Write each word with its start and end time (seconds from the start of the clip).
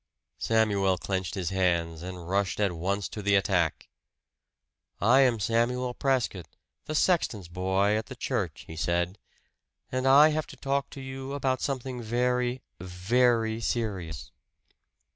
Samuel 0.39 0.97
clenched 0.97 1.35
his 1.35 1.51
hands 1.51 2.01
and 2.01 2.27
rushed 2.27 2.59
at 2.59 2.71
once 2.71 3.07
to 3.09 3.21
the 3.21 3.35
attack. 3.35 3.87
"I 4.99 5.19
am 5.19 5.39
Samuel 5.39 5.93
Prescott, 5.93 6.47
the 6.85 6.95
sexton's 6.95 7.47
boy 7.47 7.95
at 7.95 8.07
the 8.07 8.15
church," 8.15 8.63
he 8.65 8.75
said; 8.75 9.19
"and 9.91 10.07
I 10.07 10.29
have 10.29 10.47
to 10.47 10.57
talk 10.57 10.89
to 10.89 11.01
you 11.01 11.33
about 11.33 11.61
something 11.61 12.01
very, 12.01 12.63
VERY 12.79 13.59
serious." 13.61 14.31